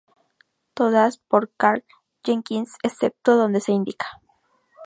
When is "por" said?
1.19-1.51